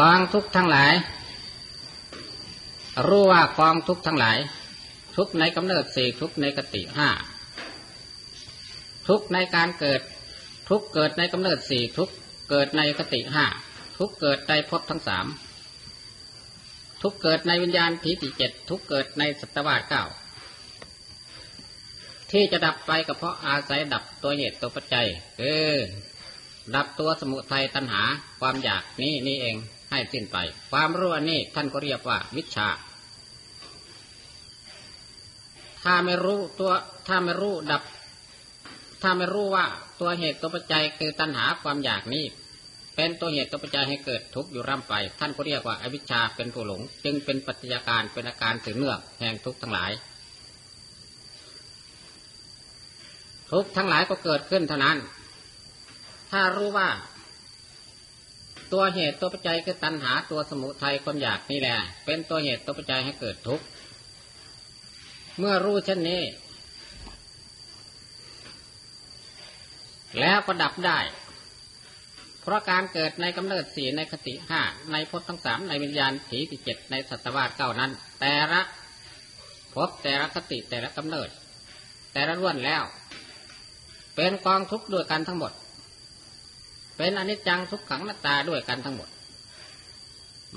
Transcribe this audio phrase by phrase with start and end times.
[0.00, 0.92] กองทุกทั้งหลาย
[3.06, 4.38] รู้ว่ากองทุกทั้งหลาย
[5.16, 7.08] ทุกในกำเนิดสี่ทุกในกติห้า
[9.08, 10.00] ทุกในการเกิด
[10.68, 12.10] ทุกเกิดในกำเนิดสี่ทุก
[12.50, 13.46] เกิดในกติห้า
[13.98, 15.26] ทุกเกิดในภพทั้งสาม
[17.02, 20.04] ทุกเกิดในวิญญาณผีติเจ็ดทุกเกิดในสัตวาสเก้า
[22.30, 25.06] ที่จะดับไปก็เพราะอาศัยดับตัวเหตุตัวปัจจัย
[25.40, 25.72] คือ
[26.74, 28.02] ดับตัวสมุทัยตัณหา
[28.40, 29.56] ความอยากนี้นี่เอง
[29.94, 30.36] ให้สิ้นไป
[30.70, 32.68] ความรู้อันนี้ท่านก็เรียกว่าวิชา
[35.84, 36.72] ถ้าไม่รู้ตัว
[37.08, 37.82] ถ้าไม่รู้ดับ
[39.02, 39.64] ถ้าไม่รู้ว่า
[40.00, 42.24] ตัวเหตุตัวปัจจัยคือตัณหาความอยากนี้
[42.96, 49.92] เป็นตัวเหตุตัวปัจจัยให้เกิดทุกข์อยู่ร่ำไป ท่านก็เรียกว่าอวิชชาเป็นผู้หลง จึงเป็นปัจจัยการเป็นอาการถือเนื่องแห่งทุกข์ทั้งหลาย
[53.50, 54.96] ทุกข์ทั้งหลายก็เกิดขึ้นเท่านั้น
[56.30, 56.88] ถ้ารู้ว่า
[58.74, 61.76] ตัวเหตุตัวปัจจัยคือตัณหาตัวสมุทัยความอยากนี่แหละ
[62.06, 63.64] เป็นตัวเหตุตัวปัจจัยให้เกิดทุกข์
[65.38, 66.22] เมื่อรู้เช่นนี้
[70.20, 70.98] แล้วก็ดับได้
[72.42, 78.60] เพราะการเกิดในกำเนิดสี่ในคติห้าในพจน์ทั้งสามในวิญญาณถีที่เจ็ดในสัตวาสเก้านั้น แต่ละ
[79.74, 81.28] พบแต่ละคติแต่ละกำเนิด
[82.12, 82.82] แต่ละล้วนแล้ว
[84.16, 85.52] เป็นกองทุกข์ด้วยกันทั้งหมด
[86.96, 89.08] เป็นอนิจจังทุกขังนัตตาด้วยกันทั้งหมด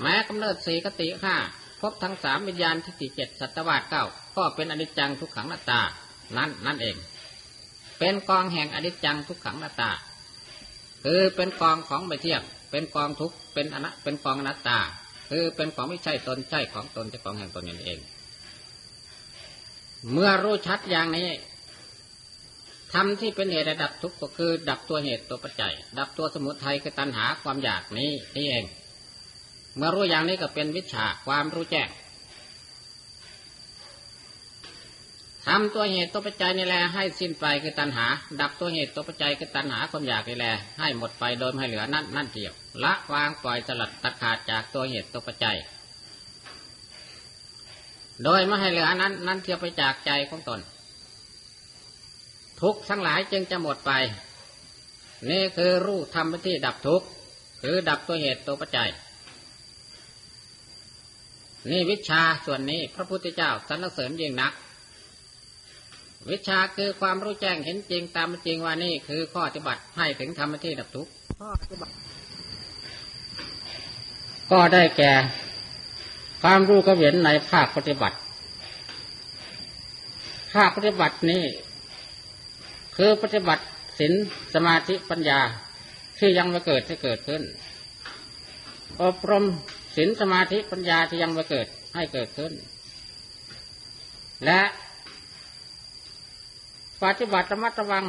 [0.02, 1.36] แม้กำเนิดสี่คติห้า
[1.80, 4.04] พบทั้งสามวิญญาณทิฏฐิเจ็ดสัตวาสเก้า
[4.36, 5.80] ก็เป็นอนิจจังทุกขังนัตตา
[6.36, 6.96] นั่นนั่นเอง
[7.98, 9.90] เป็นกองแห่งอนิจจังทุกขังนัตตา
[11.04, 14.78] คือเป็นกองของไม่เที่ยงเป็นกองทุกเป็นอนัเป็นกองอนัตตา
[15.30, 17.98] คือเป็นของไม่ใช่ตนใช่ของตนจะของแห่งตนนั่นเอง
[20.12, 21.28] เมื่อรู้ชัดอย่างนี้
[22.94, 28.64] ทำที่เป็นเหตุดับทุกข์ก็คือ ดับตัวเหตุตัวปัจจัย ดับตัวสมุทัยคือตัณหาความอยากนี้นี่เอง
[29.76, 31.88] เมื่อรู้อย่างนี้ก็เป็นวิชาความรู้แจ้ง
[35.46, 38.06] ทำตัวเหตุตัวปัจจัยนี่แหละให้สิ้นไปคือตัณหา
[38.40, 42.52] ดับตัวเหตุตัวปัจจัยคือตัณหาความอยากนี่แหละให้หมดไปโดยไม่เหลือนั่นนั่นเดียว
[42.84, 45.56] ละวางปล่อยสลัดตัดขาดจากตัวเหตุตัวปัจจัย
[48.24, 50.60] โดยไม่ให้เหลือนั้นนั่นเทียบไปจากใจของตน
[52.62, 53.92] ทุกทั้งหลายจึงจะหมดไป
[55.30, 57.06] นี่คือรู้ทำที่ดับทุกข์
[57.62, 58.90] คือดับตัวเหตุตัวปัจจัย
[61.70, 64.52] นี่วิชาส่วนนี้พระพุทธเจ้าสรรเสริญยิ่งนัก
[66.30, 71.12] วิชาคือความรู้แจ้งเห็นจริงตามจริงว่านี่คือข้อปฏิบัติให้ถึงธรรมที่ดับทุกข์
[74.50, 75.12] ก็ได้แก่
[76.42, 78.16] ความรู้ก็เห็นในภาคปฏิบัติ
[80.54, 81.44] ภาคปฏิบัตินี้
[83.00, 83.64] คือปฏิบัติ
[83.98, 84.12] ศีล
[84.54, 85.40] สมาธิปัญญา
[86.18, 87.42] ที่ยังไม่เกิดให้เกิดขึ้น
[89.02, 89.44] อบรม
[89.96, 92.52] ศีลสมาธิปัญญาที่ยังไม่เกิดให้เกิดขึ้น
[94.44, 94.60] และ
[97.02, 98.04] ปฏิบัติระมัดระวัง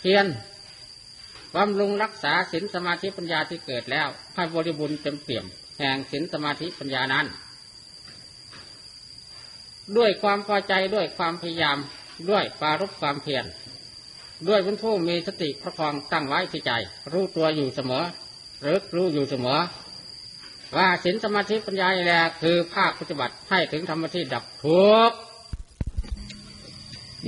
[0.00, 0.26] เพียร
[1.54, 5.44] บำรุงรักษาศีลสมาธิปัญญาที่เกิดแล้วให้บริบูรณ์เต็มเปี่ยม
[5.78, 7.26] แห่งศีลสมาธิปัญญานั้น
[9.96, 11.78] ด้วยความพอใจด้วยความพยายาม
[12.30, 13.46] ด้วยปารบความเพียร
[14.46, 16.72] ด้วยเป็นผู้มีสติประคองตั้งไว้ที่ใจ
[17.12, 18.04] รู้ตัวอยู่เสมอ
[18.62, 19.58] หรือรู้อยู่เสมอ
[20.76, 25.18] ว่าศีลสมาธิปัญญาแหละคือภาคปฏิบัติให้ถึงธรรมที่ดับทุกข์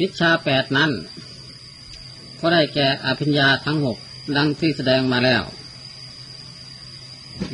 [0.01, 0.91] วิชาแปดนั้น
[2.41, 3.99] ก็ได้แก่อภิญญาทั้งหก
[4.37, 5.43] ดังที่แสดงมาแล้ว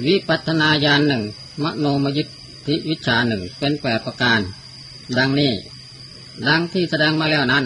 [0.06, 1.22] วิปัฒนาญาณหนึ่ง
[1.62, 2.28] มโนมยิท
[2.66, 4.40] ธิวิชาหนึ่งเป็นแปดประการ
[5.18, 5.52] ดังนี้
[6.48, 7.64] ดังที่แสดงมาแล้วนั้น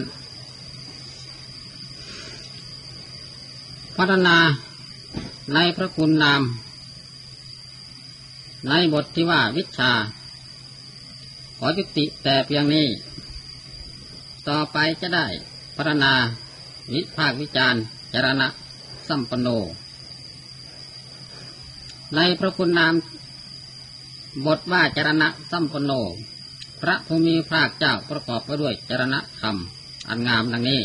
[4.03, 4.39] พัฒนา
[5.55, 6.43] ในพระคุณนาม
[8.69, 9.93] ในบทที่ว่าวิชา
[11.59, 12.89] ขอจุติแต่เพียงนี้
[14.49, 15.27] ต่อไปจะได้
[15.77, 16.13] พัฒนา
[16.93, 17.75] วิภาควิจาร
[18.13, 18.49] จารณะ
[19.09, 19.49] สัมปโน
[22.17, 22.95] ในพระคุณนาม
[24.47, 25.93] บทว่าจารณะสัมปโน
[26.81, 29.57] พระภูมิภาคเจ้าประกอบไปด้วยจารณะธรรม
[30.09, 30.83] อันงามดังนี้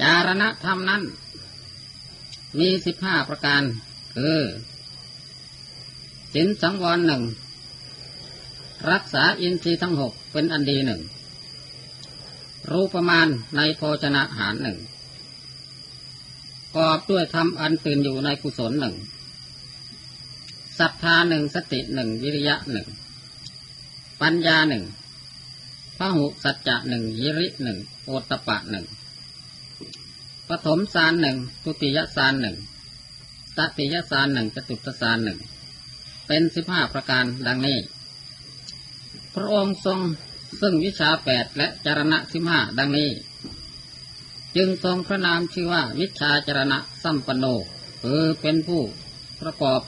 [0.00, 1.02] จารณะธรรมนั้น
[2.58, 3.62] มีสิบห้าประการ
[4.16, 4.40] คือ
[6.34, 7.22] ศีลสังวรหนึ่ง
[8.90, 11.00] รักษาอินทรีย์ทั้งหกเป็นอันดีหนึ่ง
[12.70, 13.26] รู้ประมาณ
[13.56, 14.78] ในโภชนะอาหารหนึ่ง
[16.76, 18.94] กอบด้วยธรรมอันตื่นอยู่ในกุศลหนึ่ง
[20.78, 22.88] ศรัทธาหนึ่งสติหนึ่งวิริยะหนึ่ง
[24.22, 24.84] ปัญญาหนึ่ง
[25.96, 28.86] พระหุสัจจะหนึ่งยิริหนึ่งโอตตะปะหนึ่ง
[30.48, 32.56] ปฐมสารหนึ่งตุติยสารหนึ่ง
[33.58, 35.38] ตติยสารหนึ่งจตุตสารหนึ่ง
[36.26, 37.78] เป็นสิบห้าประการดังนี้
[39.34, 39.98] พระองค์ทรง
[40.60, 43.10] ซึ่งวิชาแปดและจารณะสิบห้าดังนี้
[44.56, 47.44] จึงทรงพระนามชื่อว่าวิชาจารณะสัมปันโน
[48.02, 48.82] คือเป็นผู้
[49.40, 49.80] ประกอบ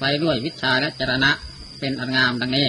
[0.00, 1.30] ไปด้วยวิชาและจารณะ
[1.78, 2.68] เป็นอันงามดังนี้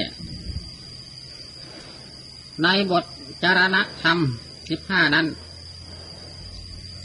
[2.64, 3.04] ในบท
[3.44, 4.20] จารณะธรรม
[4.70, 5.28] สิบห้านั้น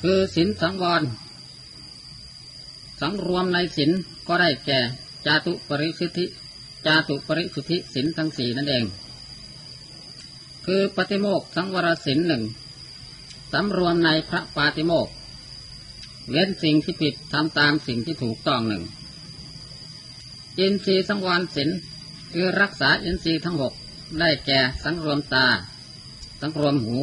[0.03, 1.03] คือศีลสังวร
[3.01, 3.91] สังรวมในศีล
[4.29, 4.81] ก็ได้แก่
[5.27, 6.27] จาตุปริสุทธิ
[6.87, 8.85] จาตุปริสุทธิศีลทั้งสี่นั่นเอง
[10.67, 12.43] คือปฏิโมกสังวรศีลหนึ่ง
[13.53, 15.09] สำรวมในพระปาติโมก
[16.31, 18.83] เว้นสิ่งที่ผิดทำตามสิ่งที่ถูกต้องหนึ่ง
[20.59, 21.69] อินทรีย์สังวรศีล
[22.33, 23.73] คือรักษาอินทรีย์ทั้งหก
[24.21, 25.47] ได้แก่สังรวมตา
[26.41, 26.97] สังรวมหู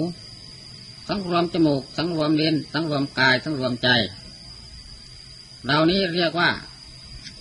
[1.10, 3.90] สังรวมจมูก สังรวมเลนสังรวมกาย สังรวมใจ
[5.66, 6.50] เหล่านี้เรียกว่า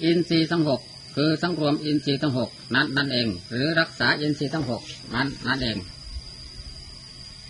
[0.02, 0.80] อินทรีย์ทั้งหก
[1.16, 4.82] คือสังรวมอินทรีย์ทั้งหกนั้นนั่นเอง หรือรักษาอินทรีย์ทั้งหก
[5.14, 5.76] นั้นนั่นเอง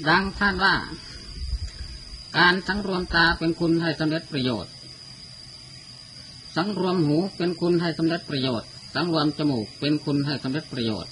[0.08, 0.74] ดังท่านว่า
[2.38, 4.72] การสังรวมตาเป็นคุณให้สำเร็จประโยชน์
[6.56, 11.10] สังรวมหูเป็นคุณให้สำเร็จประโยชน์ สังรวมจมูกเป็นคุณให้สำเร็จประโยชน์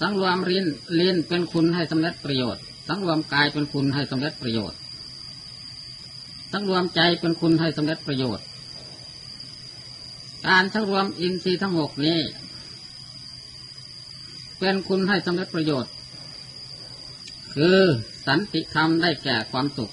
[0.00, 0.66] สังรวมลิ้น
[1.00, 4.78] ลิ้นเป็นคุณให้สำเร็จประโยชน์ สังรวมกายเป็นคุณให้สำเร็จประโยชน์
[6.52, 8.44] สังรวมใจเป็นคุณให้สำเร็จประโยชน์
[10.46, 12.20] การสังรวมอินทรีย์ทั้งหกนี้
[14.58, 15.92] เป็นคุณให้สำเร็จประโยชน์
[17.54, 17.78] คือ
[18.26, 19.92] สันติธรรมได้แก่ความสุข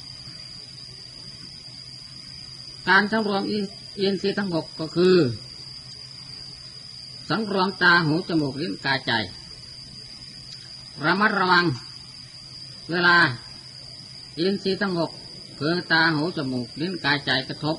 [2.90, 3.42] การสังรวม
[4.02, 5.18] อินทรีย์ทั้งหกก็คือ
[7.30, 9.12] สังรวมตาหูจมูกลิ้นกายใจ
[11.04, 11.66] ระมัดระวัง
[12.92, 13.18] เวลา
[14.40, 15.12] อินทรีย์ทั้งหก
[15.60, 17.78] คือตาหูจมูกลิ้นกายใจกระทบ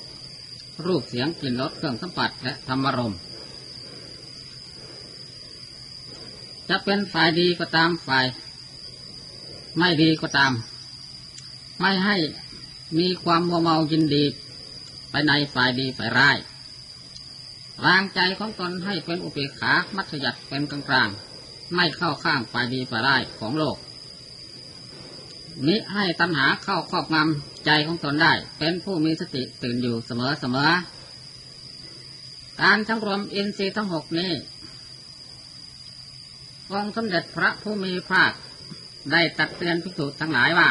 [0.87, 3.19] รูปเสียงกลิ่นรสเครื่องสัมผัสและธรรมารมณ์
[6.69, 8.26] จะเป็นฝ่ายดีก็ตามฝ่าย
[9.79, 10.53] ไม่ดีก็ตาม
[11.81, 12.17] ไม่ให้
[12.99, 14.25] มีความมัวเมายินดี
[15.11, 16.38] ไปในฝ่ายดีฝ่ายร้าย
[17.85, 21.08] วางใจของตนให้เป็นอุเบกขามัธยัติเป็นกลางกลาง
[21.75, 23.76] ไม่เข้าข้างฝ่ายดีฝ่ายร้ายของโลก
[25.69, 30.71] นี้ให้ตัณหาเข้าครอบงำใจของตนได้ เป็นผู้มีสติตื่นอยู่เสมอเสมอ
[32.61, 34.33] การทั้งรวมอินทรีย์ทั้งหกนี้
[36.73, 38.23] องค์สมเด็จพระผู้มีพระ
[39.13, 40.69] ได้ตักเตือนภิกษุทั้งหลายว่า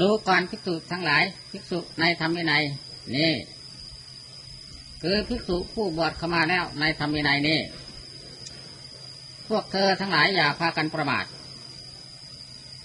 [0.00, 2.62] ดูก่อนภิกษุทั้งหลายภิกษุในธรรมวินัย
[3.16, 3.32] นี่
[5.02, 7.58] คือภิกษุผู้บวชเข้ามาแล้วในธรรมวินัยนี้
[9.48, 11.24] พวกเธอทั้งหลายอย่าพากันประมาท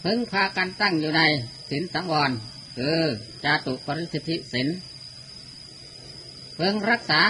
[0.08, 1.22] พึงพากันตั้งอยู่ใน
[1.70, 2.32] ศีลสังวร
[2.78, 3.02] คือ
[3.44, 4.68] จาตุปริสิทธิศีล
[6.56, 7.22] เพึงรักษา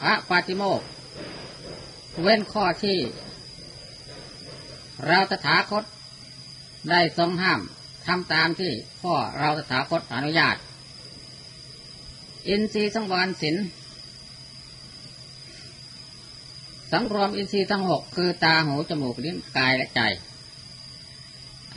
[0.00, 0.80] พระปาติโมก
[2.22, 2.98] เว้นข้อที่
[5.06, 5.84] เราตถาคต
[6.90, 7.60] ได้ทรงห้าม
[8.06, 10.56] ทำตามที่พ่อเราตถาคตอนุญาต
[12.48, 13.56] อินทรีย์สังวรศีล
[16.92, 20.02] สังรวมอินทรีย์ทั้งหกคือตาหูจมูกลิ้นกายและใจ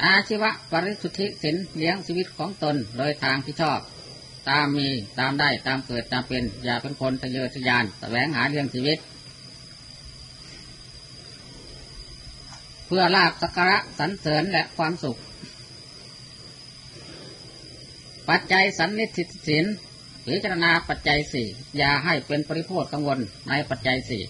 [0.04, 3.80] อาชีวะปริสุทธิศีลเลี้ยงชีวิตของตนโดยทางที่ชอบ
[4.50, 4.88] ตามมี
[5.19, 8.97] ตามได้ตามเกิดตามเป็น อย่าเป็นคนทะเยอทะยานแสวงหาเรื่องชีวิต
[12.85, 15.18] เพื่อลาบสักการะสรรเสริญและความสุข
[18.30, 19.66] ปัจจัยสันนิสิตศีล
[20.26, 21.47] พิจารณาปัจจัยสี่
[21.78, 23.19] อย่าให้เป็นปริโภทกังวล
[23.50, 24.24] ในปัจจัยสี่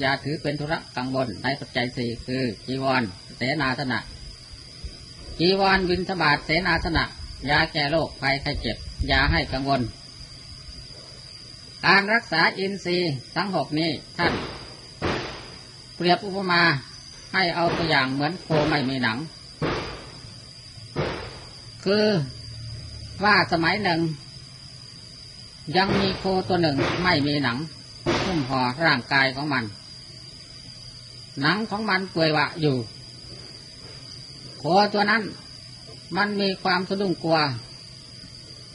[0.00, 3.02] อย่าถือเป็นธุระกังวลในปัจจัยสี่คือจีวร
[3.36, 4.00] เสนาสนะ
[5.38, 7.04] จีวรวินสบาทเสนาสนะ
[7.50, 8.76] ยาแก้โรคภัยไข้เจ็บ
[9.10, 9.82] ยาให้กังวล
[11.86, 14.32] การรักษาอินทรีย์ทั้งหกนี้ท่าน
[15.96, 16.62] เปรียบอุปมา
[17.32, 19.18] ให้เอาตัวอย่างเหมือนโคไม่มีหนัง
[21.84, 22.06] คือ
[23.24, 24.00] ว่าสมัยหนึ่ง
[25.76, 27.58] ยังมีโคตัวหนึ่งไม่มีหนัง
[28.24, 29.64] หุ้มห่อร่างกายของมัน
[31.40, 32.76] หนังของมันเปื่อยวะอยู่
[34.66, 35.22] โคตัวนั้น
[36.16, 37.38] มันมีความสะดุ้งกลัว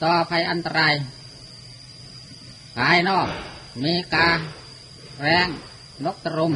[0.04, 0.94] ต่อภัยอันตราย
[2.78, 3.28] ภายนอก
[3.84, 4.30] มีกา
[5.22, 5.48] แรง
[6.06, 6.54] นกตรุม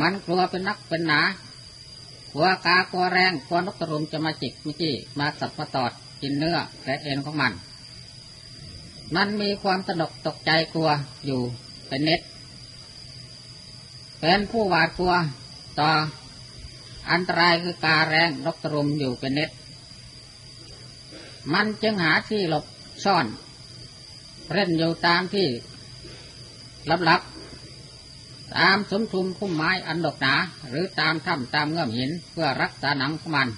[0.00, 1.20] มันกลัวเป็นนักเป็นหนา
[2.32, 7.52] กลัวกากลัวแรงกลัวนกตรุมจะมาจิกมิจี้มาสับมาตอดกินเนื้อและเอ็นของมัน
[9.16, 10.88] มันมีความสนกตกใจกลัว
[11.26, 11.40] อยู่
[11.88, 12.20] เป็นเน็ต
[14.20, 15.12] เป็นผู้หวาดกลัว
[15.80, 15.90] ต่อ
[17.10, 19.50] อันตรายคือกาแรงนกตรุมอยู่เป็นเน็ต
[21.52, 22.64] มันจึงหาที่หลบ
[23.04, 23.26] ซ่อน
[24.52, 25.46] เล่นอยู่ตามที่
[27.08, 30.34] ลับๆตามสมทุมคุ้มไม้อันดกหนา
[30.68, 33.48] หรือตามถ้ำตามเงื่อมหินเพื่อรักษาหนังของมัน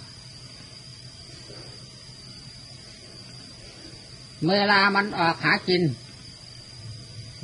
[4.42, 5.82] เมื่อลามันออกหากิน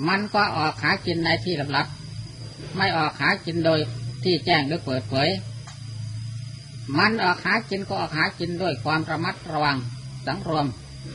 [0.09, 3.81] มันก็ออกหากินในที่ลับๆไม่ออกหากินโดย
[4.25, 5.29] ที่แจ้งหรือเปิดเผย
[6.99, 9.77] มันออกหากินก็ออกหากินด้วยความระมัดระวัง
[10.27, 10.67] สังรวม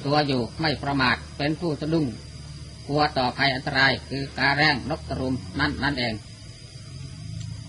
[0.06, 2.08] ตัวอยู่ไม่ประมาทเป็นผู้สะดุ้ง
[2.88, 6.14] กลัวต่อภัยอันตรายคือการแรงนกกระรุมนั่นนั่นเอง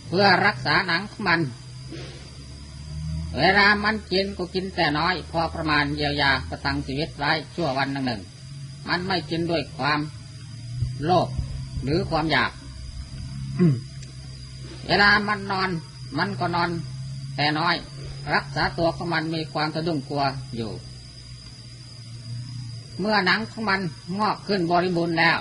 [0.09, 1.41] เพื่อรักษาหนังของมัน
[3.39, 8.21] เวลามันกินก็กินแต่น้อย พอประมาณเยียวยาประทังชีวิตไว้ชั่ววันหนึ่งหนึ่ง
[8.89, 10.01] มันไม่กินด้วยความ
[11.05, 11.29] โลภ
[11.85, 12.51] หรือความอยาก
[14.87, 15.71] เวลามันนอน
[16.19, 16.71] มันก็นอน
[17.37, 17.75] แต่น้อย
[18.35, 20.25] รักษาตัวของมันมีความสะดุ้งกลัว
[20.57, 20.73] อยู่
[23.01, 23.81] เมื่อหนังของมัน
[24.19, 25.39] งอกขึ้นบริบูรณ์แล้ว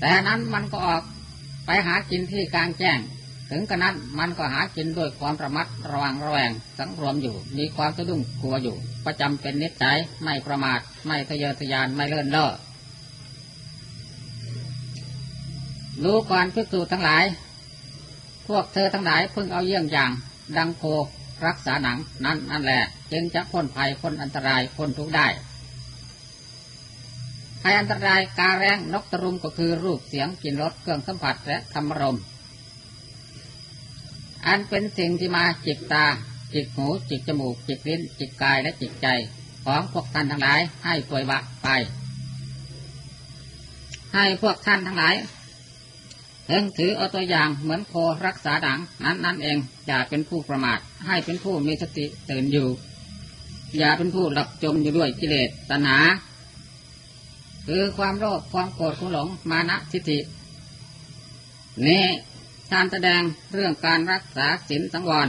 [0.00, 1.02] แต่นั้นมันก็ออก
[1.66, 2.98] ไปหากินที่กลางแจ้ง
[3.50, 12.48] ถึงกระนั้นมันก็หากินด้วยความระมัดระวังระแวงสังรวมอยู่ มีความสะดุ้งกลัวอยู่ ประจำเป็นนิสัยไม่ประมาทไม่ทะเยอทะยานไม่เลื่อนเล่อ
[16.04, 17.24] รู้ก่อนพิสูจทั้งหลาย
[18.48, 20.10] พวกเธอทั้งหลายเพิ่งเอาเยี่ยงอย่าง
[20.56, 20.84] ดังโค
[21.46, 25.28] รักษาหนังนั่นนั่นแหละจึงจะพ้นภัยพ้นอันตรายพ้นทุกได้
[27.62, 32.18] ภัยอันตรายกาแรงนกตรุมก็คือรูปเสียงกลิ่นรสเครื่องสัมผัสและธรรมรม
[34.46, 36.06] อันเป็นสิ่งที่มาจิกตา
[36.52, 39.06] จิกหู จิกจมูก จิกลิ้น จิกกายและจิกใจ
[39.64, 41.68] ของพวกท่านทั้งหลายให้ป่วยบะไป
[44.14, 45.14] ให้พวกท่านทั้งหลาย
[46.48, 47.94] เองถือเอาตัวอย่างเหมือนโค
[48.26, 52.68] รักษาดังนั้นนั่นเองอย่าเป็นผู้ประมาท ให้เป็นผู้มีสติตื่นอยู่
[53.78, 55.98] อย่าเป็นผู้หลับจมอยู่ด้วยกิเลสตัณหา
[57.66, 60.18] คือความโลภความโกรธความหลงมานะทิฏฐิ
[61.86, 62.04] นี่
[62.72, 65.28] การแสดงเรื่องการรักษาศีลสังวร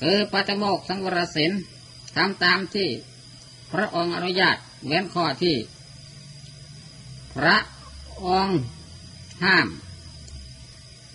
[0.00, 1.52] คือปัจโมกสังวรศีล
[2.16, 2.88] ทำตามที่
[3.72, 4.56] พระองค์อนุญาต
[4.86, 5.56] เว้นข้อที่
[7.34, 7.56] พระ
[8.38, 8.48] อง
[9.44, 9.68] ห้าม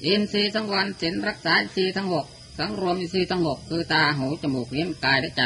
[0.05, 2.25] อินทรีย์ทั้งวันศีลรักษาอินทรีย์ทั้งหก
[2.57, 5.43] สังรวมอินทรีย์ทั้งหกคือตาหูจมูกลิ้นกายและใจ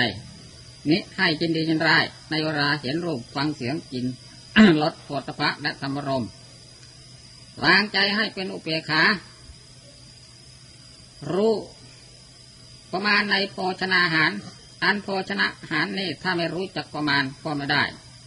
[0.90, 4.06] นี้ให้จินดีจินร้ายในเวลาเห็นรูปฟังเสียงกิน
[4.82, 6.26] ลดปวดตะพะและธรรมรม
[7.64, 9.04] วางใจให้เป็นอุเบกขา
[11.34, 11.56] รู้
[12.92, 14.32] ประมาณในโภชนาหาร
[14.84, 17.84] อันโภชนาหารนี่ถ้าไม่รู้จักประมาณก็ไม่ได้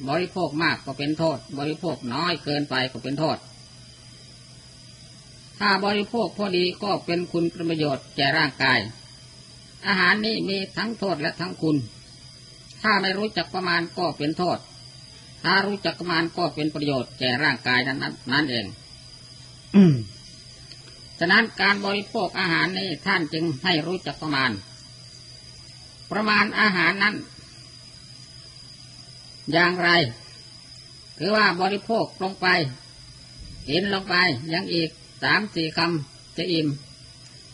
[0.09, 3.39] บริโภคมากก็เป็นโทษ บริโภคน้อยเกินไปก็เป็นโทษ
[5.59, 8.79] ถ้าบริโภคพอดีก็เป็นคุณประโยชน์แก่ร่างกาย
[9.87, 11.77] อาหารนี้มีทั้งโทษและทั้งคุณ
[12.83, 14.59] ถ้าไม่รู้จักประมาณก็เป็นโทษ
[15.43, 17.99] ถ้ารู้จักประมาณก็เป็นประโยชน์แก่ร่างกายนั้น
[18.33, 18.67] นั่นเอง
[21.19, 24.51] ฉะนั้นการบริโภคอาหารนี้ท่านจึงให้รู้จักประมาณ
[26.13, 27.15] ประมาณอาหารนั้น
[29.53, 29.89] อย่างไร
[31.19, 32.47] คือว่าบริโภคลงไป
[33.69, 34.15] เห็นลงไป
[34.53, 34.91] ยังอีก
[35.23, 36.69] สามสี่คำจะอิ่ม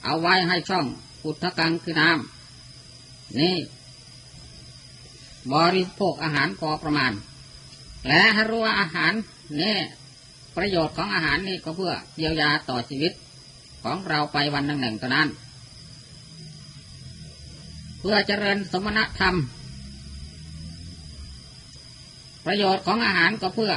[0.05, 0.87] เอาไว้ให้ช่อง
[1.23, 3.57] ปุถกังคือน้ำนี่
[5.53, 7.13] บริโภคอาหารพอประมาณ
[8.09, 9.13] และให้รู้ว่าอาหาร
[9.61, 9.77] นี่
[10.57, 13.13] ประโยชน์ของอาหารนี่ก็เพื่อเยียวยาต่อชีวิต
[13.83, 15.29] ของเราไปวันหนึ่งหนึ่งเท่านั้น
[17.99, 19.35] เพื่อเจริญสมณธรรม
[22.47, 23.73] ประโยชน์ของอาหารก็เพื่อ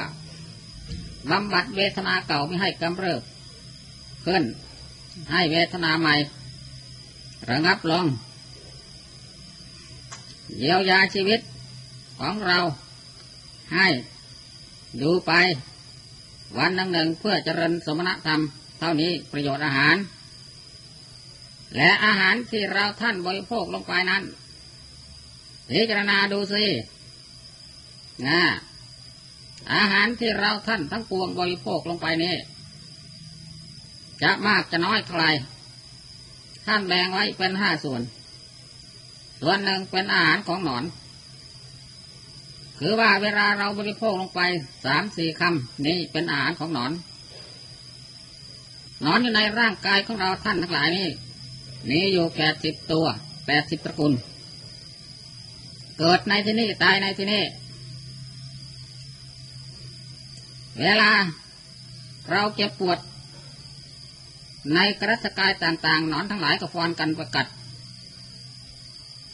[1.32, 3.22] บำบัดเวทนาเก่าไม่ให้กำเริบ
[4.26, 4.44] ขึ้น
[5.32, 6.16] ให้เวทนาใหม่
[7.50, 8.06] ระงับลง
[10.58, 11.40] เยียวยาชีวิต
[12.20, 12.60] ของเรา
[13.74, 13.88] ให้
[15.02, 15.32] ดูไป
[16.58, 18.42] วันหนึ่งหนึ่งเพื่อเจริญสมณธรรม
[18.80, 19.96] เท่านี้ประโยชน์อาหาร
[21.76, 24.24] และอาหารที่เราท่านบริโภคลงไปนั้น
[25.70, 26.66] พิจารณาดูสิ
[28.28, 28.42] นะ
[29.74, 32.36] อาหารที่เราท่านทั้งปวงบริโภคลงไปนี่
[34.22, 35.28] จะมากจะน้อยเท่าไร
[36.66, 38.02] ท่านแบ่งไว้เป็นห้าส่วน
[39.42, 40.84] ส่วนหนึ่งเป็นอาหารของหนอน
[42.80, 44.42] คือว่าเวลาเราบริโภคลงไป
[44.86, 46.92] สามสี่คำนี่เป็นอาหารของหนอน
[49.02, 51.08] หนอนอยู่ในร่างกายของเราท่านทั้งหลายนี่
[51.90, 53.06] นี่อยู่แปดสิบตัว
[53.48, 54.14] แปดสิบตระกูล
[56.00, 57.44] เกิดในที่นี้ตายในที่นี้
[60.80, 61.12] เวลา
[62.32, 63.00] เราเจ็บปวด
[64.76, 67.46] ในกระสกายต่างๆนอนทั้งหลายก็ฟอนกันประกัด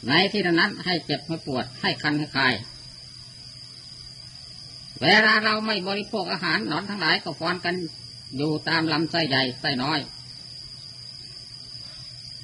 [0.08, 2.54] ในที่นั้นให้เจ็บให้ปวดให้คันให้คาย
[5.02, 7.74] เวลาเราไม่บริโภคอาหารหนอนทั้งหลายก็ฟอนกัน
[8.36, 10.00] อยู่ตามลำไส้ใหญ่ไส้น้อย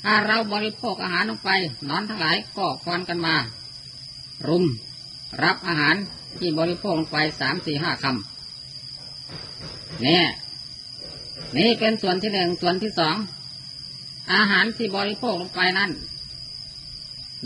[0.03, 1.51] ถ้าเราบริโภคอาหารลงไป
[1.91, 3.37] นอนทั้งหลายก็ฟอนกันมา
[4.49, 4.65] รุม
[5.45, 5.97] รับอาหาร
[6.39, 8.36] ที่บริโภคลงไปสามสี่ห้าคำ
[10.05, 10.25] นี่ย
[11.57, 13.17] นี่เป็นส่วนที่หนึ่งส่วนที่สอง
[14.35, 15.91] อาหารที่บริโภคลงไปนั้น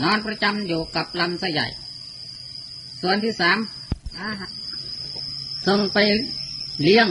[0.01, 1.67] นอนประจำอยู่กับลำไส้ใหญ่
[3.01, 3.57] ส่วนที่สาม
[4.19, 4.51] อาหาร
[5.67, 5.97] ส่งไป
[6.81, 7.07] เลี้ยง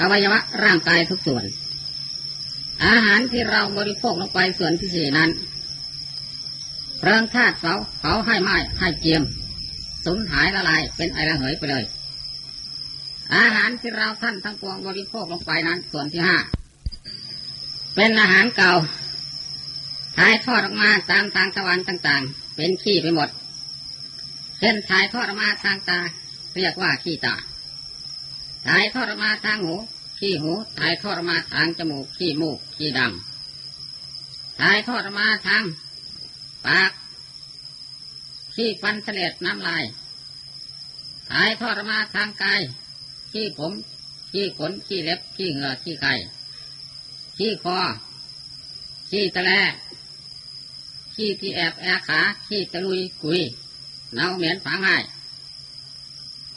[0.00, 1.44] อวัยวะร่างกายทุกส่วน
[2.86, 5.30] อาหารที่เราบริโภคลงไปส่วนที่สี่นั้น
[6.98, 9.22] เพลิงธาตุเผาเผาให้ไหม้ให้เจียม
[10.04, 11.84] สูญหายละลายเป็นไอระเหยไปเลย
[13.36, 16.38] อาหารที่เราท่านทั้งปวงบริโภคลงไปนั้น ส่วนที่ห้า
[17.94, 18.72] เป็นอาหารเก่า
[20.16, 23.28] ถ่ายทอดออกมาตามทางตะวันต่างๆ เป็นขี้ไปหมด
[24.58, 26.00] เช่นถ่ายทอดออกมาทางตา
[26.56, 27.34] เรียกว่าขี้ตา
[28.66, 29.74] ถ่ายทอดออกมาทางหู
[30.18, 33.12] ขี้หูถ่ายทอดออกมาทางจมูกขี้มูกขี้ดัง
[34.60, 35.64] ถ่ายทอดออกมาทาง
[36.66, 36.92] ปาก
[38.54, 39.84] ขี้ฟันเสลดน้ำลาย
[41.30, 42.60] ถ่ายทอดออกมาทางกาย
[43.32, 43.72] ขี้ผม
[44.32, 46.12] ขี้ขนขี้เล็บขี้เหงื่อขี้ไข่
[47.38, 47.78] ขี้คอ
[49.10, 49.52] ขี้ตะแล
[51.14, 53.40] ขี้ที่แอบแอขาขี้ตะลุยกุย
[54.14, 55.02] เน่าเหม็นฝังง่าย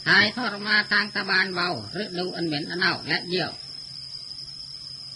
[0.06, 3.52] ถ่ายทอดออกมาทางตะบานเบาหรือดูอันเหม็นอันเน่าและเยี่ยว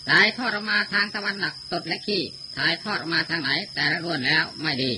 [0.10, 2.22] ถ่ายทอดออกมาทางตะวันหนักตดและขี้
[2.58, 4.92] ถ่ายทอดออกมาทางไหน แต่ละล้วนแล้วไม่ดี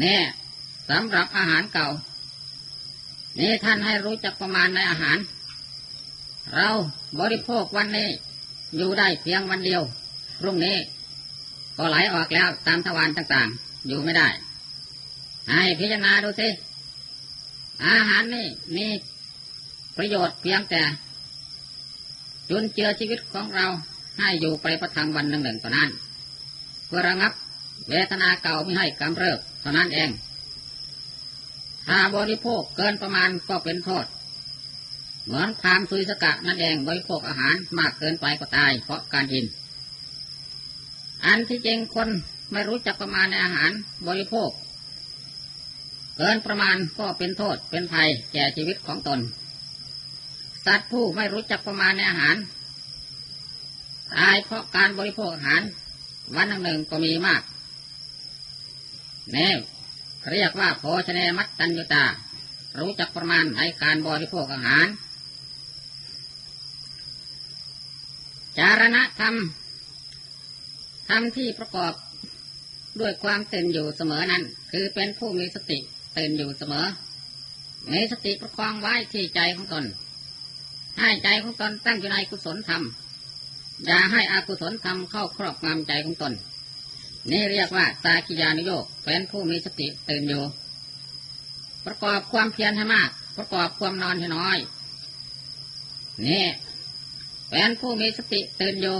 [0.00, 0.22] เนี่ย
[0.90, 1.88] สำหรับอาหารเก่า
[3.38, 5.18] นี่ท่านให้รู้จักประมาณในอาหาร
[6.54, 6.68] เรา
[7.20, 8.08] บริโภควันนี้
[8.76, 9.82] อยู่ได้เพียงวันเดียว
[10.40, 10.76] พรุ่งนี้
[11.76, 14.28] ก็ไหลออกแล้วตามทวารต่างๆ อยู่ไม่ได้
[15.50, 16.48] ให้พิจารณาดูสิ
[17.86, 18.86] อาหารนี่มี
[19.96, 20.82] ประโยชน์เพียงแต่
[22.50, 23.66] จุนเจือชีวิตของเรา
[24.18, 25.90] ให้อยู่ไปประทังวันหนึ่งหนึ่งเท่านั้น
[26.86, 27.32] เพื่อระงับ
[27.88, 30.10] เวทนาเก่าไม่ให้กำเริบเท่านั้นเอง
[31.86, 34.06] ถ้าบริโภคเกินประมาณก็เป็นโทษ
[35.24, 39.44] เหมือนพามซุยสกะนั่นเองบริโภคอาหารมากเกินไปก็ตายเพราะการกิน
[41.26, 42.08] อันที่จริงคน
[42.52, 43.70] ไม่รู้จักประมาณในอาหาร
[44.08, 44.50] บริโภค
[46.16, 49.20] เกินประมาณก็เป็นโทษเป็นภัยแก่ชีวิตของตน
[50.66, 52.36] สัตว์ผู้ไม่รู้จักประมาณในอาหาร
[54.14, 55.62] ตายเพราะการบริโภคอาหาร
[56.36, 57.42] วันหนึ่งก็มีมาก
[59.32, 59.48] แน่
[60.32, 62.04] เรียกว่าโภชเนมัตตัญญตา
[62.80, 64.86] รู้จักประมาณในการบริโภคอาหาร
[68.58, 69.34] จารณธรรม
[71.08, 71.92] ธรรมที่ประกอบ
[73.00, 75.78] ด้วยความตื่นอยู่เสมอนั้น คือเป็นผู้มีสติ
[76.16, 76.86] ตื่นอยู่เสมอ
[77.92, 79.84] มีสติประคองไว้ที่ใจของตน
[81.00, 82.82] ให้ใจของตนตั้งอยู่ในกุศลธรรม
[83.86, 86.32] อย่าให้อากุศลธรรมเข้าครอบงำใจของตน
[87.30, 90.44] นี่เรียกว่าสากิยานุโยกเป็นผู้มีสติตื่นอยู่
[91.84, 94.58] ประกอบความเพียรให้มาก ประกอบความนอนให้น้อย
[96.26, 96.46] นี่
[97.50, 98.96] เป็นผู้มีสติตื่นอยู่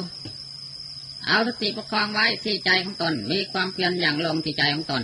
[1.27, 5.03] เอาสติประคองไว้ที่ใจของตน มีความเพียรอย่างลงที่ใจของตน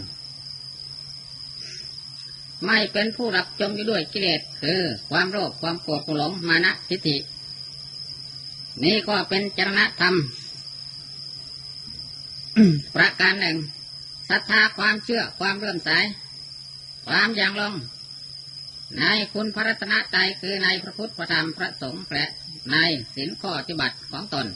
[2.66, 4.80] ไม่เป็นผู้รับจมอยู่ด้วยกิเลสคือ
[5.10, 7.16] ความโลภความโกรธความหลงมานะทิฏฐิ
[8.84, 10.14] นี่ก็เป็นจรณธรรม
[12.96, 13.56] ประการหนึ่ง
[14.30, 15.90] ศรัทธาความเชื่อความเลื่อมใส
[17.06, 17.74] ความอย่างลง
[18.98, 22.26] ในคุณพระรัตนใจคือในพระพุทธพระธรรมพระสงฆ์และ
[22.72, 22.76] ใน
[23.14, 24.46] ศีลข้อปฏิบัติของตน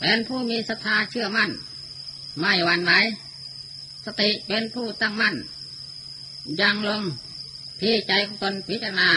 [0.00, 1.50] เป็นผู้มีศรัทธาเชื่อมั่น
[2.40, 2.92] ไม่หวั่นไหว
[4.04, 5.36] สติเป็นผู้ตั้งมั่น
[6.60, 7.02] ยังลง
[7.80, 9.10] ที่ใจของตนพิจารณา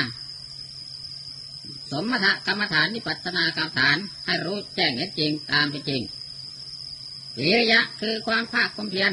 [1.91, 6.01] สมถกรรมฐานนิปัสนากรรมฐานให้รู้แจ้งเห็นจริงตามเป็นจริง
[7.37, 9.11] วิริยะคือความภาคความเพียร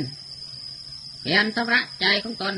[1.23, 2.55] เพียรสำระใจของตน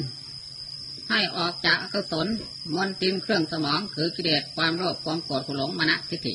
[1.11, 2.27] ให้ออกจากอกุศล
[2.75, 6.35] มนติมเครื่องสมองคือกิเลสความโลภความโกรธความหลงมณทิฏฐิ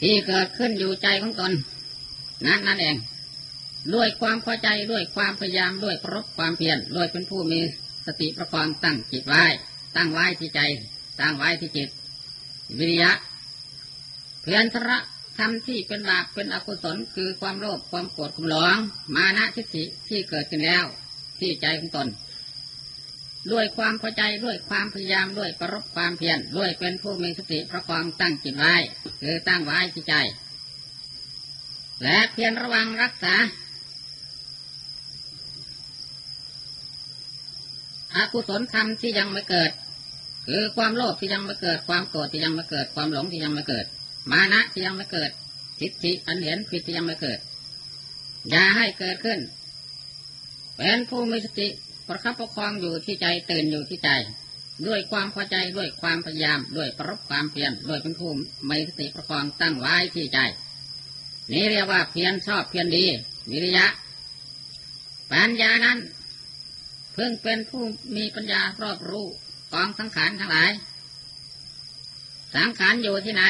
[0.00, 1.52] ที่เกิดขึ้นอยู่ใจของตน
[2.46, 2.96] นั้นนั่นเอง
[3.94, 7.60] ด้วยความพอใจด้วยความพยายามด้วยพรบความเพียรด้วยเป็นผู้มี
[8.06, 9.44] สติประคองตั้งจิตไว้
[9.96, 10.60] ตั้งไว้ที่ใจ
[11.20, 11.88] ตั้งไว้ที่จิต
[12.78, 13.12] วิริยะ
[14.42, 14.98] เพียรสระ
[15.38, 18.78] ทำที่เป็นบาปเป็นอกุศลคือความโลภความโกรธความหลง
[19.14, 20.84] มานะทิฏฐิที่เกิดขึ้นแล้ว
[21.40, 22.08] ที่ใจของตน
[23.52, 28.74] ด้วยความพอใจด้วยความพยายามด้วยประรบความเพียรด้วยเป็นผู้มีสติประคองตั้งจิตไว้
[29.22, 30.14] คือตั้งไว้ที่ใจ
[32.02, 33.34] และเพียรระวังรักษา
[38.14, 39.70] อกุศลธรรมที่ยังไม่เกิด
[40.46, 43.86] คือความโลภที่ยังไม่เกิด ความโกรธที่ยังไม่เกิด ความหลงที่ยังไม่เกิด
[44.30, 45.30] มานะที่ยังไม่เกิด
[45.80, 47.38] ทิฏฐิอันเห็นผิดที่ยังไม่เกิด
[48.50, 49.38] อย่าให้เกิดขึ้น
[50.76, 51.68] เป็นผู้มีสติ
[52.08, 54.10] ประคับประคองอยู่ที่ใจตื่นอยู่ที่ใจ
[54.86, 58.30] ด้วยความพอใจด้วยความพยายามด้วยประรบความเพียรด้วยเป็นผู้
[58.70, 60.38] มีสติประคองตั้งไว้ที่ใจ
[61.52, 63.04] นี่เรียกว่าเพียรชอบเพียรดี
[63.50, 63.86] วิริยะ
[65.30, 65.98] ปัญญานั้น
[67.14, 67.82] เพิ่งเป็นผู้
[68.16, 69.26] มีปัญญารอบรู้
[69.72, 70.70] กองสังขารทั้งหลาย
[72.54, 73.44] สังขารอยู่ที่ไหน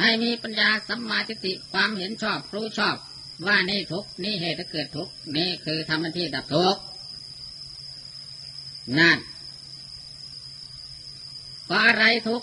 [0.00, 2.96] ให้มีปัญญาสัมมาทิฏฐิความเห็นชอบรู้ชอบ
[3.46, 6.76] ว่านี่ทุกนี่เหตุเกิดทุกนี่คือทำหน้าที่ดับทุก
[8.98, 9.18] นั่น
[11.68, 12.42] ก็อะไรทุก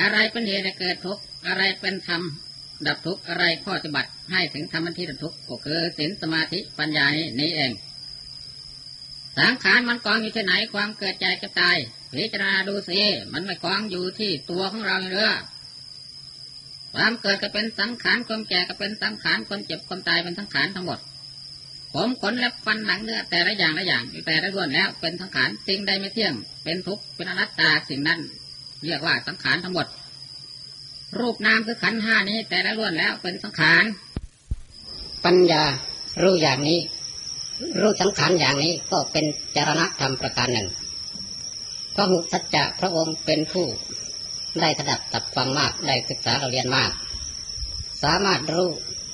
[0.00, 2.22] อะไรเป็นเหตุเกิดทุกอะไรเป็นธรรม
[2.86, 7.72] ดับทุกอะไรข้อปฏิบัติให้ถึงธรรมที่ดับทุกก็คือศีลสมาธิปัญญานี้นี่เอง
[9.38, 11.76] สังขารมันกองอยู่ที่ไหนความเกิดใจกับตาย
[12.12, 13.00] พิจารณาดูสิ
[13.32, 15.30] มันไม่กองอยู่ที่ตัวของเราเรือ
[16.94, 20.98] ความเกิดก็เป็นสังขารความแก่ก็เป็นสังขารความเจ็บความตายเป็นสังขารทั้งหมด
[21.94, 28.20] ผมขนและฟันหนังเนื้อแต่ละอย่างละอย่างแต่ละล้วนแล้วเป็นสังขารสิ่งใดไม่เที่ยง เป็นทุกข์เป็นอนัตตาสิ่งนั้น
[28.84, 29.86] เรียกว่าสังขารทั้งหมด
[31.18, 33.84] รูปนามคือขันห้านี้ แต่ละล้วนแล้วเป็นสังขาร
[35.24, 35.62] ปัญญา
[36.22, 36.80] รู้อย่างนี้
[37.80, 39.24] รู้สังขารอย่างนี้ก็เป็น
[39.56, 40.68] จารณธรรมประการหนึ่ง
[41.94, 43.66] พระหุสัจจะพระองค์เป็นผู้
[44.62, 46.90] ได้ถดับตับฟังมากได้ศึกษาเราเรียนมาก
[48.02, 48.68] สามารถรู้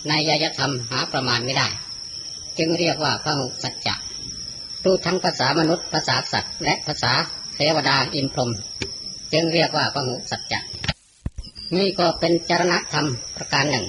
[0.09, 1.69] ในยยธรรมหาประมาณไม่ได้
[2.59, 3.95] จึงเรียกว่าพระหุสัจจะ
[4.85, 7.13] รู้ทั้งภาษามนุษย์ภาษาสัตว์ และภาษา
[7.55, 8.51] เทวดาอินพรหม
[9.33, 10.61] จึงเรียกว่าพระหุสัจจะ
[11.77, 13.87] นี่ก็เป็นจารณธรรมประการหนึ่ง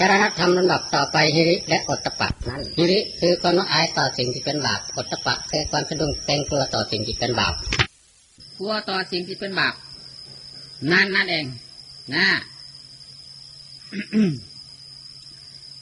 [0.00, 7.54] จารณธรรมลำดับต่อไปฮิริและอดตตปะนั้นฮิริคือความละอายต่อสิ่งที่เป็นบาปอดตตปะคือความสะดุ้งเกรงกลัวต่อสิ่งที่เป็นบาป
[8.58, 9.74] กลัวต่อสิ่งที่เป็นบาป
[10.90, 11.46] นั่นนั่นเอง
[12.14, 12.28] นะ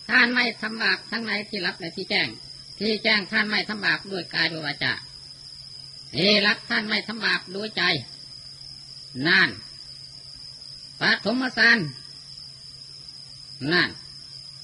[0.09, 2.29] ท่านไม่ทำบาปทั้งในที่รับและที่แจ้ง
[2.79, 4.95] ที่แจ้งท่านไม่ทำบาปด้วยกายด้วยวาจา
[6.15, 7.83] ที่รับท่านไม่ทำบาปด้วยใจ
[9.29, 9.51] นั่น
[11.01, 11.79] ปฐมสาน
[13.73, 13.91] นั่น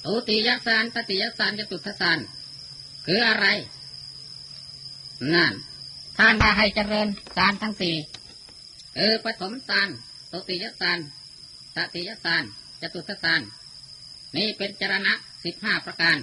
[0.04, 2.18] ตุติยสานตติยสานจตุทสาน
[3.06, 3.46] คืออะไร
[5.34, 5.52] นั่น
[6.18, 7.96] ท่านมาให้เจริญสานทั้งสี่
[8.96, 9.88] คือปฐมสาน
[10.32, 10.98] ตติยสาน
[11.76, 12.44] ตติยสาน
[12.80, 13.40] จตุทสาน
[14.36, 15.12] นี่เป็นจรณะ
[15.44, 16.16] สิบห้าประการ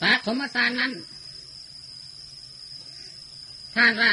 [0.00, 0.92] ปฐมสานนั้น
[3.74, 4.12] ท่านว่า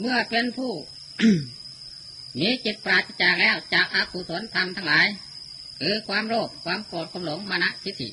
[0.00, 0.72] เมื่อเป็นผู้
[2.40, 5.06] มีจิตปราศจากแล้วจากอากุศลธรรมทั้งหลาย
[5.80, 8.08] คือความโลภความโกรธความหลงมานะทิฏฐิ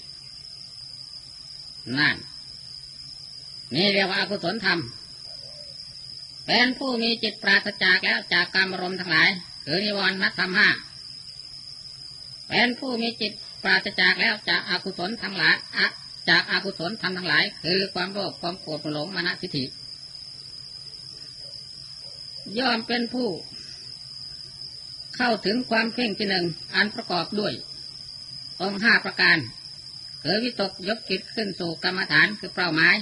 [1.97, 2.15] นั่น
[3.75, 4.79] นี่เรียกว่าอากุศลธรรม
[6.51, 9.29] เป็นผู้มีจิตปราศจากแล้วจากกรรมรมทั้งหลาย
[9.65, 10.69] คือนิวรณธรรมห้า
[12.49, 13.31] เป็นผู้มีจิต
[13.63, 15.55] ปราศจากแล้วจากอากุศลทั้งหลาย
[16.29, 19.65] จากอากุศลธรรมทั้งหลาย คือความโลภความโกรธความหลงมานะทิฏฐิ
[22.59, 23.27] ย่อมเป็นผู้
[25.15, 27.53] เข้าถึงความเพ่งที่หนึ่งอันประกอบด้วย
[28.61, 29.37] องห้าประการ
[30.21, 32.95] เกิดวิตกยกจิตขึ้นสู่กรรมฐานคือเป้าหมาย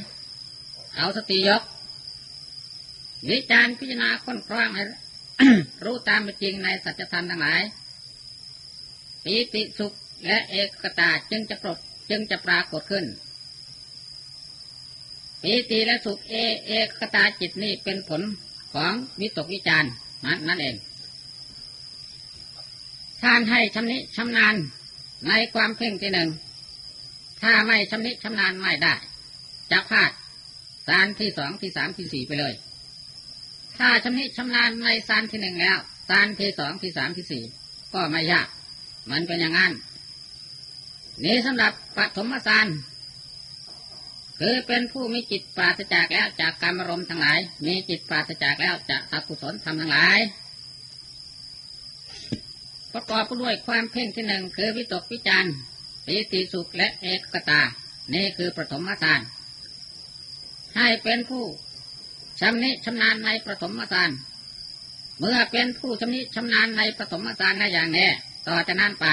[0.97, 1.61] เอาสติยก
[3.29, 4.83] วิจารพิจารณาค้นคว้าให้
[5.85, 7.61] รู้ตามเป็นจริงในสัจธรรมทั้งหลาย
[9.23, 9.93] ปีติสุข
[10.27, 11.77] และเอกตาจึงจะปรด
[12.09, 13.05] จึงจะปรากฏขึ้น
[15.41, 16.35] ปีติและสุขเอ
[16.67, 18.21] เอกตาจิตนี่เป็นผล
[18.73, 19.85] ของวิตกวิจาร
[20.25, 20.75] นั้นนั่นเอง
[23.21, 24.55] ท่านให้ชำนิชำนาญ
[25.27, 26.29] ในความเพ่งที่หนึ่ง
[27.41, 28.93] ถ้าไม่ชำนิชำนาญไม่ได้
[29.71, 30.11] จะพลาด
[30.87, 32.53] สารที่สองที่สามที่สี่ไปเลย
[33.77, 35.77] ถ้าชำนิชำนาญในสารที่หนึ่งแล้ว
[36.09, 37.43] สารที่สองที่สามที่สี่
[37.93, 38.47] ก็ไม่ยาก
[39.11, 39.73] มันเป็นอย่างนั้น
[41.23, 42.67] นี้สำหรับปฐมสาร
[44.39, 50.19] คือเป็นผู้มีจิตปราศจากแล้วจากกรรมรมทั้งหลาย มีจิตปราศจากแล้วจากอกุศลธรรมทั้งหลาย
[52.93, 55.45] ประกอบด้วยความเพ่งที่หนึ่งคือวิตกวิจาร
[56.05, 57.61] ปีติสุขและเอกตา
[58.13, 59.21] นี่คือปฐมฌาน
[60.77, 61.43] ให้เป็นผู้
[62.39, 64.11] ชำนิชำนาญในปฐมฌาน
[65.19, 68.07] เมื่อเป็นผู้ชำนิชำนาญในปฐมฌานในอย่างแน่
[68.47, 69.05] ต่อจากนั้นไป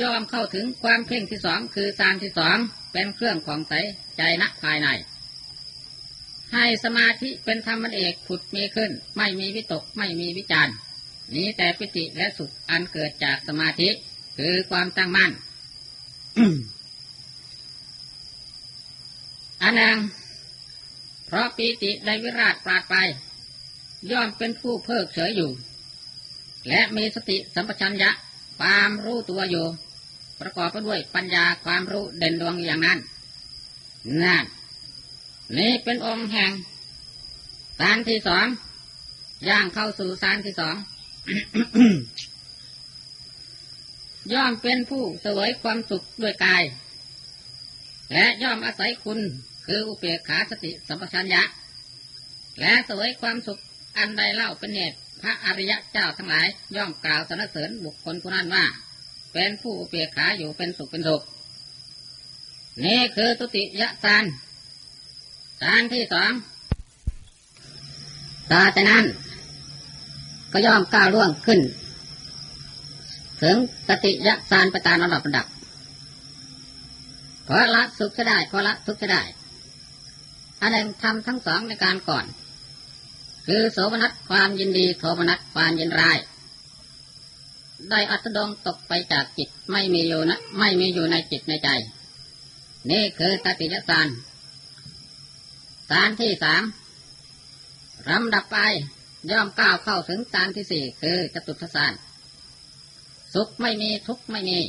[0.00, 2.56] ย่อมเข้าถึงความเพ่งที่สองคือฌานที่สอง
[2.92, 3.72] เป็นเครื่องของใส
[4.16, 4.88] ใจนักภายใน
[6.52, 10.68] ให้สมาธิเป็นธรรมเอกผุดมีขึ้น ไม่มีวิตกไม่มีวิจาร
[11.34, 13.88] นี้แต่ปิติและสุขอันเกิดจากสมาธิ
[14.38, 15.30] คือความตั้งมั่น
[19.62, 19.96] อันนัง
[21.30, 22.96] เพราะปีติได้วิราชปราดไป
[24.10, 25.50] ย่อมเป็นผู้เพิกเฉยอยู่
[26.68, 28.10] และมีสติสัมปชัญญะ
[28.58, 29.66] ความรู้ตัวอยู่
[30.40, 32.98] ประกอบไปด้วยปัญญาความรู้เด่นดวงอย่างนั้น
[34.22, 34.44] นั่น
[35.58, 36.52] นี่เป็นองค์แห่ง
[37.78, 38.46] สารที่สอง
[39.48, 40.76] ย่างเข้าสู่สารที่สอง
[44.32, 46.62] ย่อมเป็นผู้เสวยความสุขด้วยกาย
[48.12, 49.20] และย่อมอาศัยคุณ
[49.66, 51.42] คืออุเบกขาสติสัมปชัญญะ
[52.60, 53.60] และสวยความสุข
[53.98, 56.46] อันใดเล่าเป็นเหตุพระอริยะเจ้าทั้งหลาย
[56.76, 58.64] ย่อมกล่าวสรรเสริญบุคคลผู้นั้นว่า
[59.32, 61.22] เป็นผู้อุเบกขาอยู่เป็นสุขเป็นสุข
[62.84, 64.24] นี่คือตุติยะสาน
[65.60, 66.32] สานที่สอง
[68.52, 69.04] ต่อจากนั้น
[70.52, 71.60] ก็ย่อมก้าวล่วงขึ้น
[73.42, 73.56] ถึง
[73.88, 75.46] สติยะสานประตามระดับระดับ
[77.46, 79.22] พอละสุขจะได้พอละทุกข์จะได้
[80.60, 82.24] อันหนึ่งทำทั้งสองในการก่อน
[83.46, 86.18] คือโสมนัสความยินดีโทมนัสความยินร้าย
[87.90, 91.68] ได้อัตดงตกไปจากจิตไม่มีอยู่นะไม่มีอยู่ในจิตในใจ
[92.90, 94.08] นี่คือตติยสาน
[95.90, 96.62] สานที่สาม
[98.08, 98.58] ลำดับไป
[99.30, 101.92] ย่อมก้าวเข้าถึงสานที่สี่คือจตุทสาน
[103.34, 104.60] สุขไม่มีทุกข์ไม่มี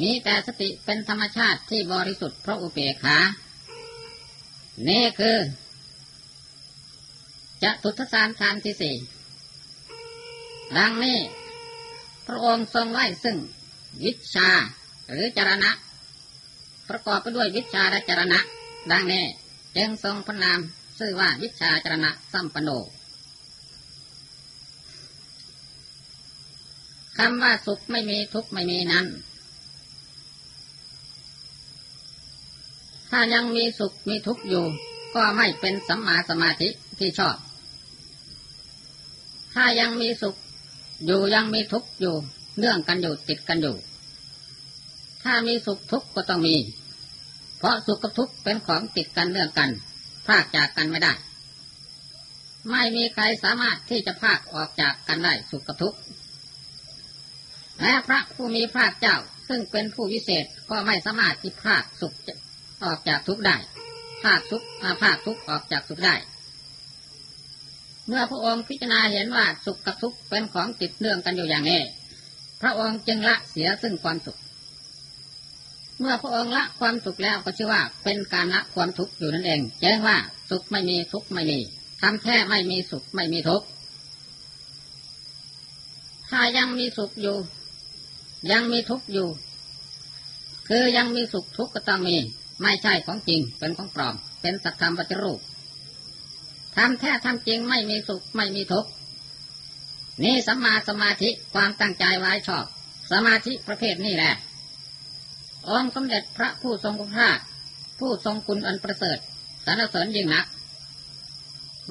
[0.00, 3.18] มีแต่สติเป็นธรรมชาติที่บริสุทธิ์เพราะอุเบกขา
[4.88, 5.38] นี่คือ
[7.62, 8.96] จะตุทสานทานที่สี่
[10.78, 11.18] ดังนี้
[12.26, 13.36] พระองค์ทรงไว้ซึ่ง
[14.04, 14.48] วิชา
[15.10, 15.70] หรือจรณะ
[16.88, 18.38] ประกอบไปด้วยวิชาและจรณะ
[18.90, 19.24] ดังนี้
[19.76, 20.58] จึงทรงพระนาม
[20.98, 22.70] ชื่อว่าวิชาจรณะสัมปโน
[27.18, 29.06] คำว่าสุขไม่มีทุกข์ไม่มีนั้น
[33.14, 34.64] ถ้ายังมีสุขมีทุกข์อยู่
[35.14, 37.36] ก็ไม่เป็นสัมมาสมาธิที่ชอบ
[39.54, 40.36] ถ้ายังมีสุข
[41.06, 42.14] อยู่ยังมีทุกข์อยู่
[42.58, 43.76] เนื่องกันอยู่ติดกันอยู่
[45.22, 46.56] ถ้ามีสุขทุกข์ก็ต้องมี
[47.58, 49.70] เพราะสุขกับทุกข์เป็นของติดกันเนื่องกัน
[50.26, 51.12] พากจากกันไม่ได้
[52.70, 55.98] ไม่มีใครสามารถที่จะพากออกจากกันได้สุขกับทุกข์
[57.82, 59.16] และพระผู้มีพระเจ้า
[59.48, 62.14] ซึ่งเป็นผู้วิเศษก็ไม่สามารถที่พากสุข
[62.84, 63.56] ออกจากทุกข์ได้
[64.22, 64.66] พากทุกข์
[65.02, 66.14] พากทุกข์ออกจากสุขได้
[68.06, 71.80] เมื่อพระองค์พิจารณาเห็นว่าสุขกับทุกข์เป็นของติดเนื่องกันอยู่อย่างนี้
[72.62, 74.38] พระองค์จึงละเสียซึ่งความสุข
[75.98, 80.16] เมื่อพระองค์ละความสุขแล้วก็ชื่อว่าเป็นการละความทุกข์อยู่นั่นเองแจ้งว่า
[80.50, 81.58] สุขไม่มีทุกข์ไม่มี
[82.00, 83.66] ทำแค่ไม่มีสุขไม่มีทุกข์
[86.28, 87.36] ถ้ายังมีสุขอยู่
[88.50, 89.28] ยังมีทุกข์อยู่
[90.68, 92.16] คือยังมีสุขทุกข์ก็ต้องมี
[92.62, 95.40] ไม่ใช่ของจริงเป็นของปลอม เป็นสัตธรรมปัจจรูป
[96.76, 98.90] ทำแท้ทำจริงไม่มีสุขไม่มีทุกข์
[100.22, 102.64] นี่สัมมาสมาธิความตั้งใจไว้ชอบ
[103.12, 104.34] สมาธิประเภทนี้แหละ
[105.68, 107.30] องค์สมเด็จพระผู้ทรงคุณค่า
[107.98, 109.18] ผู้ทรงคุณอันประเสริฐ
[109.64, 110.46] สรรเสริญยิ่งนัก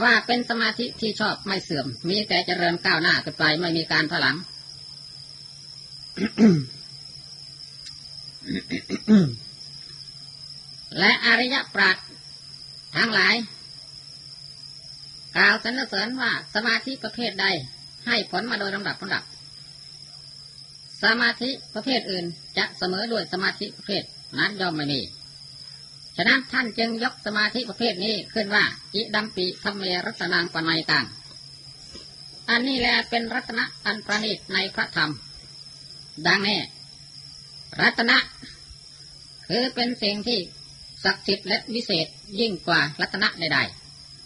[0.04, 4.38] ว่าเป็นสมาธิที่ชอบไม่เสื่อม มีแต่เจริญก้าวหน้าขึ้นไปไม่มีการถลัง
[11.00, 11.98] และอริยปราช
[12.96, 13.36] ทั้งหลาย
[15.36, 17.46] กล่าวสรรเสริญว่าสมาธิประเภทใด
[18.08, 19.24] ให้ผลมาโดยลำดับลำดับ
[21.04, 22.26] สมาธิประเภทอื่น
[22.58, 24.04] จะเสมอด้วยสมาธิประเภท
[24.40, 25.02] นั้นย่อมไม่มี
[26.18, 28.64] ฉะนั้นท่านจึงยกสมาธิประเภทนี้ขึ้นว่า
[28.96, 31.06] อิดัมปีธรรมเมรัตนางปนัยกัง
[32.50, 35.12] อันนี้แหละเป็นรัตนะอันประณีตในพระธรรม
[36.28, 36.60] ดังนี้
[37.82, 38.18] รัตนะ
[39.48, 40.40] คือเป็นสิ่งที่
[41.04, 42.08] ศักดิ์สิทธิ์และวิเศษ
[42.40, 43.60] ยิ่งกว่ารัตนะใด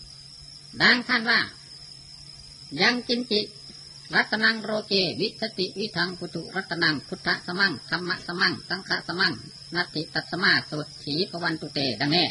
[0.08, 1.40] ๆดังท่านว่า
[2.82, 3.42] ยังจินจิ
[4.16, 9.34] รัตนังโรเจวิสติวิทังพุตุรัตนังพุทธสมังธรรมสมังสังฆสมัง
[9.76, 12.28] นัตติตัสมาสุขีปวันตุเตดังนี้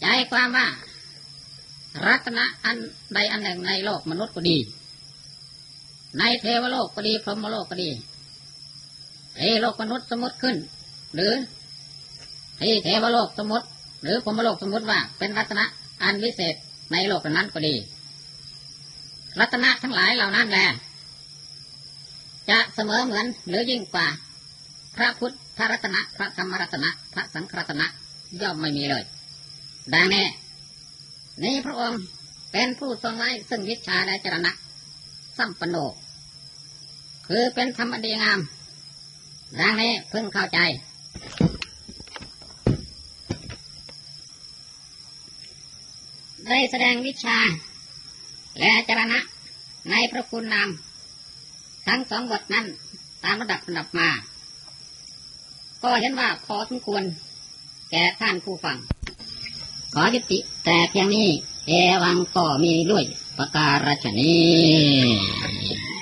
[0.00, 0.66] ใจความว่า
[2.06, 2.76] รัตนะอัน
[3.14, 4.58] ใดอันหนึ่งในโลกมนุษย์ก็ดี
[6.18, 7.90] ในเทวโลกก็ดีพรหมโลกก็ดี
[9.36, 10.56] เทโลกมนุษย์สมมติขึ้น
[11.14, 11.32] หรือ
[12.60, 13.66] ที่เทวโลกสมมติ
[14.02, 15.64] หรือพรมโลกสมมติว่าเป็นรัตนะ
[16.02, 16.54] อันวิเศษ
[16.92, 17.74] ในโลกนั้นก็ดี
[19.40, 20.66] รัตนะทั้งหลายเหล่านั้นแหละ
[22.50, 24.06] จะเสมอเหมือนหรือยิ่งกว่า
[24.96, 27.86] พระพุทธพระรัตนะพระธรรมรัตนะพระสังฆรัตนะ
[28.40, 29.04] ย่อมไม่มีเลย
[29.94, 30.26] ดังนี้
[31.44, 32.00] นี้พระองค์
[32.52, 34.52] เป็นผู้ทรงไว้ซึ่งวิชาและจรณะ
[35.38, 35.76] สัมปโน
[37.28, 38.40] คือเป็นธรรมดีงาม
[39.60, 40.58] ดังนี้เพิ่งเข้าใจ
[46.50, 47.38] ได้แสดงวิชา
[48.58, 49.18] และจรณะ
[49.90, 50.68] ในพระคุณนาม
[51.86, 52.66] ทั้งสองบทนั้น
[53.24, 54.08] ตามระดับระดับมา
[55.82, 57.02] ก็เห็นว่าพอสมควร
[57.90, 58.76] แก่ท่านผู้ฟัง
[59.94, 61.28] ขอยุติแต่เพียงนี้
[61.66, 63.04] เอวังก็มีด้วย
[63.38, 65.97] ประการฉนี้